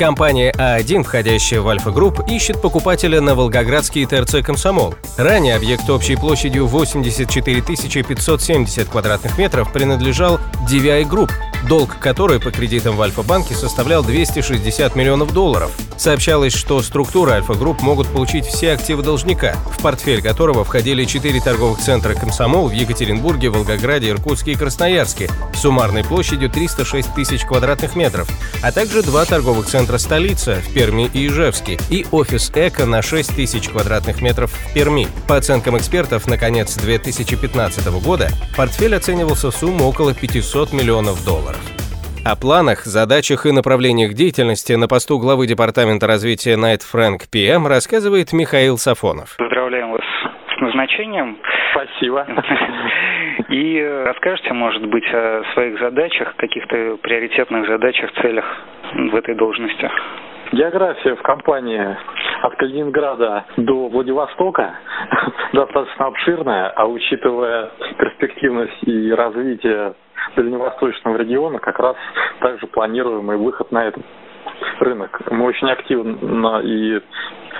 [0.00, 4.94] Компания А1, входящая в Альфа Групп, ищет покупателя на Волгоградский ТРЦ «Комсомол».
[5.18, 11.30] Ранее объект общей площадью 84 570 квадратных метров принадлежал DVI Group,
[11.68, 15.70] долг которой по кредитам в Альфа-банке составлял 260 миллионов долларов.
[15.96, 21.78] Сообщалось, что структуры Альфа-групп могут получить все активы должника, в портфель которого входили четыре торговых
[21.78, 28.28] центра «Комсомол» в Екатеринбурге, Волгограде, Иркутске и Красноярске, суммарной площадью 306 тысяч квадратных метров,
[28.62, 33.34] а также два торговых центра «Столица» в Перми и Ижевске и офис «Эко» на 6
[33.34, 35.06] тысяч квадратных метров в Перми.
[35.28, 41.49] По оценкам экспертов, на конец 2015 года портфель оценивался в сумму около 500 миллионов долларов.
[42.24, 48.32] О планах, задачах и направлениях деятельности на посту главы Департамента развития Night Frank PM рассказывает
[48.32, 49.36] Михаил Сафонов.
[49.38, 50.02] Поздравляем вас
[50.56, 51.38] с назначением.
[51.72, 52.26] Спасибо.
[53.48, 58.44] И расскажете, может быть, о своих задачах, каких-то приоритетных задачах, целях
[58.94, 59.90] в этой должности?
[60.52, 61.96] География в компании
[62.42, 64.74] от Калининграда до Владивостока
[65.52, 69.94] достаточно обширная, а учитывая перспективность и развитие
[70.36, 71.96] дальневосточного региона как раз
[72.40, 74.04] также планируем и выход на этот
[74.80, 75.20] рынок.
[75.30, 77.00] Мы очень активно и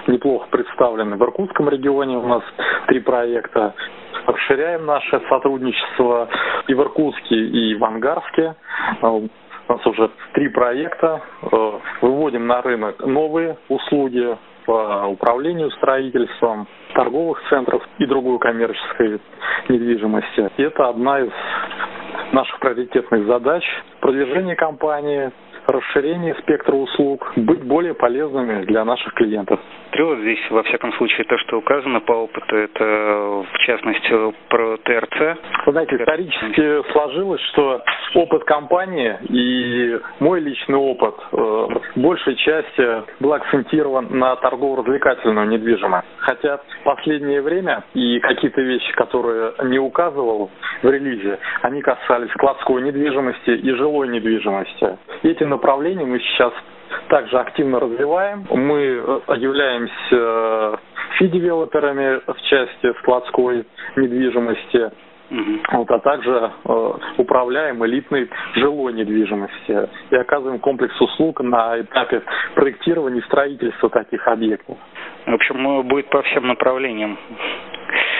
[0.07, 2.17] неплохо представлены в Иркутском регионе.
[2.17, 2.43] У нас
[2.87, 3.75] три проекта.
[4.27, 6.29] Расширяем наше сотрудничество
[6.67, 8.55] и в Иркутске, и в Ангарске.
[9.03, 9.29] У
[9.69, 11.23] нас уже три проекта.
[12.01, 19.21] Выводим на рынок новые услуги по управлению строительством, торговых центров и другой коммерческой
[19.69, 20.51] недвижимости.
[20.59, 21.33] И это одна из
[22.33, 23.63] наших приоритетных задач–
[24.01, 25.31] продвижение компании,
[25.73, 29.61] расширение спектра услуг, быть более полезными для наших клиентов.
[29.99, 34.13] Вот здесь, во всяком случае, то, что указано по опыту, это в частности
[34.49, 35.39] про ТРЦ.
[35.67, 37.83] Вы знаете, исторически сложилось, что
[38.15, 41.67] опыт компании и мой личный опыт э,
[41.97, 46.07] большей части был акцентирован на торгово-развлекательную недвижимость.
[46.19, 50.51] Хотя в последнее время и какие-то вещи, которые не указывал
[50.83, 54.99] в релизе, они касались складской недвижимости и жилой недвижимости.
[55.23, 56.53] Эти направления мы сейчас
[57.09, 58.47] также активно развиваем.
[58.51, 60.77] Мы э, являемся э,
[61.19, 63.67] фи-девелоперами в части складской
[63.97, 64.91] недвижимости.
[65.73, 72.23] Вот, а также э, управляем элитной жилой недвижимостью и оказываем комплекс услуг на этапе
[72.57, 74.77] проектирования и строительства таких объектов.
[75.27, 77.17] В общем, будет по всем направлениям.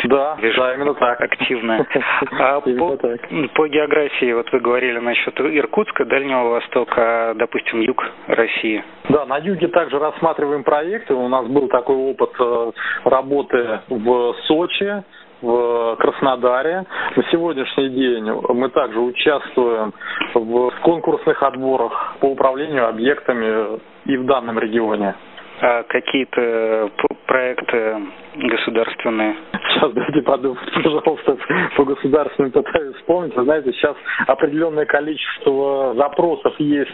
[0.05, 1.21] Да, Вижу, да, именно так.
[1.21, 1.87] Активно.
[2.33, 3.21] А по, так.
[3.55, 8.83] по географии, вот вы говорили насчет Иркутска, Дальнего Востока, допустим, юг России.
[9.09, 11.15] Да, на юге также рассматриваем проекты.
[11.15, 12.73] У нас был такой опыт э,
[13.05, 15.03] работы в Сочи,
[15.43, 16.85] в Краснодаре.
[17.17, 19.93] На сегодняшний день мы также участвуем
[20.35, 25.15] в конкурсных отборах по управлению объектами и в данном регионе.
[25.63, 26.91] А какие-то
[27.27, 27.97] проекты
[28.37, 29.37] государственные?
[29.81, 31.39] Сейчас дайте подумать, пожалуйста,
[31.77, 33.35] по государственным пытаюсь вспомнить.
[33.35, 33.97] Вы знаете, сейчас
[34.27, 36.91] определенное количество запросов есть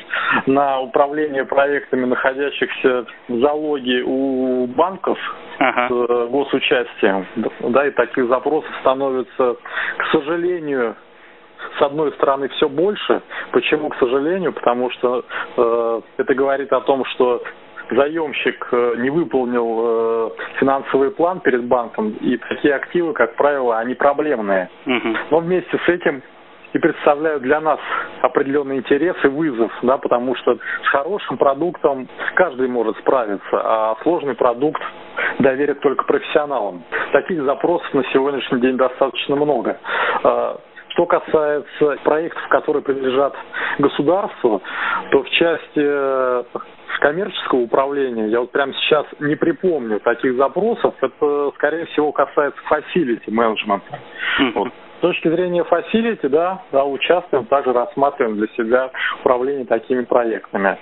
[0.47, 5.19] на управление проектами, находящихся в залоге у банков
[5.59, 5.89] ага.
[5.89, 7.27] с э, госучастием.
[7.61, 9.57] Да, и таких запросов становится,
[9.99, 10.95] к сожалению,
[11.79, 13.21] с одной стороны все больше.
[13.51, 14.53] Почему, к сожалению?
[14.53, 15.25] Потому что
[15.57, 17.43] э, это говорит о том, что
[17.91, 23.95] заемщик э, не выполнил э, финансовый план перед банком, и такие активы, как правило, они
[23.95, 24.69] проблемные.
[24.87, 25.17] Угу.
[25.31, 26.23] Но вместе с этим
[26.73, 27.81] и представляют для нас
[28.21, 34.35] определенный интерес и вызов, да, потому что с хорошим продуктом каждый может справиться, а сложный
[34.35, 34.83] продукт
[35.39, 36.83] доверят только профессионалам.
[37.13, 39.78] Таких запросов на сегодняшний день достаточно много.
[40.22, 43.34] А, что касается проектов, которые принадлежат
[43.78, 44.63] государству,
[45.10, 45.81] то в части
[46.98, 53.28] коммерческого управления, я вот прямо сейчас не припомню таких запросов, это, скорее всего, касается facility
[53.28, 53.83] management.
[54.54, 54.72] Вот.
[54.98, 58.91] С точки зрения facility, да, да, участвуем, также рассматриваем для себя
[59.21, 60.78] управление такими проектами.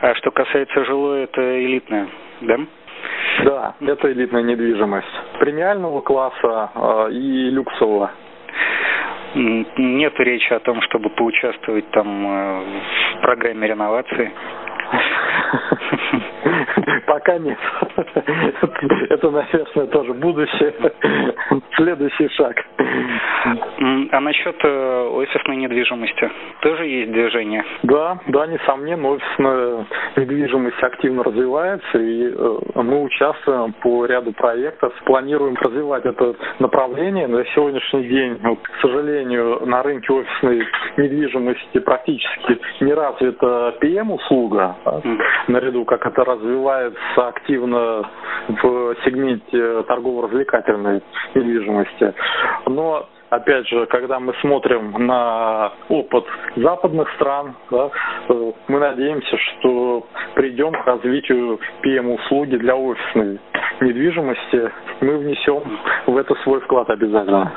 [0.00, 2.08] А что касается жилой, это элитное,
[2.40, 2.58] да?
[3.44, 5.06] Да, это элитная недвижимость.
[5.38, 8.10] Премиального класса э, и люксового.
[9.34, 12.64] Нет речи о том, чтобы поучаствовать там э,
[13.16, 14.32] в программе реновации.
[17.06, 17.58] Пока нет.
[19.10, 20.74] Это, наверное, тоже будущее.
[21.76, 22.56] Следующий шаг.
[24.14, 26.30] А насчет э, офисной недвижимости
[26.60, 27.64] тоже есть движение?
[27.82, 35.56] Да, да, несомненно, офисная недвижимость активно развивается, и э, мы участвуем по ряду проектов, планируем
[35.56, 37.26] развивать это направление.
[37.26, 40.64] На сегодняшний день, к сожалению, на рынке офисной
[40.96, 44.76] недвижимости практически не развита PM-услуга,
[45.48, 48.08] наряду как это развивается активно
[48.46, 51.02] в сегменте торгово-развлекательной
[51.34, 52.14] недвижимости.
[52.66, 56.24] Но опять же, когда мы смотрим на опыт
[56.56, 57.90] западных стран, да,
[58.28, 63.40] э, мы надеемся, что придем к развитию PM-услуги для офисной
[63.80, 64.70] недвижимости.
[65.00, 65.62] Мы внесем
[66.06, 67.52] в это свой вклад обязательно.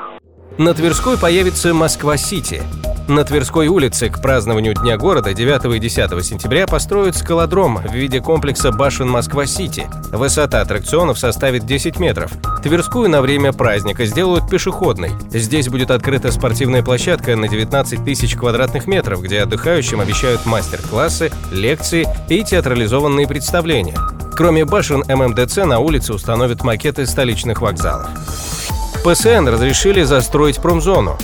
[0.58, 2.62] На Тверской появится Москва-Сити–
[3.08, 8.20] на Тверской улице к празднованию Дня города 9 и 10 сентября построят скалодром в виде
[8.20, 9.88] комплекса башен Москва-Сити.
[10.12, 12.30] Высота аттракционов составит 10 метров.
[12.62, 15.12] Тверскую на время праздника сделают пешеходной.
[15.30, 22.06] Здесь будет открыта спортивная площадка на 19 тысяч квадратных метров, где отдыхающим обещают мастер-классы, лекции
[22.28, 23.96] и театрализованные представления.
[24.36, 28.08] Кроме башен ММДЦ на улице установят макеты столичных вокзалов.
[29.02, 31.16] ПСН разрешили застроить промзону.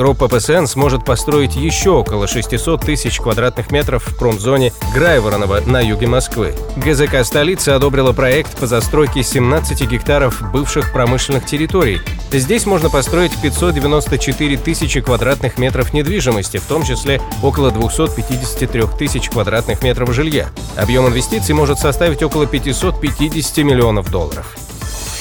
[0.00, 6.06] Группа ПСН сможет построить еще около 600 тысяч квадратных метров в промзоне Грайворонова на юге
[6.06, 6.54] Москвы.
[6.76, 12.00] ГЗК столицы одобрила проект по застройке 17 гектаров бывших промышленных территорий.
[12.32, 19.82] Здесь можно построить 594 тысячи квадратных метров недвижимости, в том числе около 253 тысяч квадратных
[19.82, 20.48] метров жилья.
[20.78, 24.56] Объем инвестиций может составить около 550 миллионов долларов.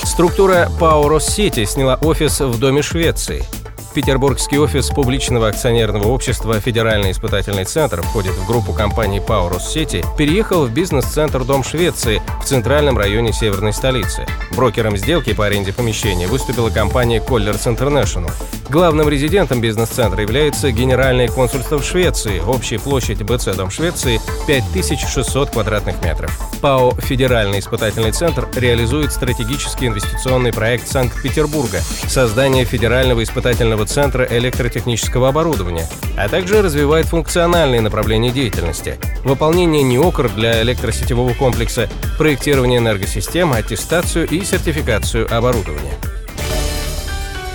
[0.05, 3.45] Структура ПАО «Россети» сняла офис в Доме Швеции.
[3.93, 10.65] Петербургский офис публичного акционерного общества «Федеральный испытательный центр» входит в группу компаний «Пау Россети», переехал
[10.65, 14.25] в бизнес-центр «Дом Швеции» в центральном районе северной столицы.
[14.51, 18.31] Брокером сделки по аренде помещения выступила компания «Коллерс International.
[18.69, 22.39] Главным резидентом бизнес-центра является Генеральное консульство в Швеции.
[22.39, 26.31] Общая площадь БЦ «Дом Швеции» 5600 квадратных метров.
[26.61, 35.29] ПАО «Федеральный испытательный центр» реализует стратегический инвестиционный проект Санкт-Петербурга– создание федерального испытательного научного центра электротехнического
[35.29, 35.87] оборудования,
[36.17, 44.43] а также развивает функциональные направления деятельности, выполнение НИОКР для электросетевого комплекса, проектирование энергосистем, аттестацию и
[44.43, 46.18] сертификацию оборудования.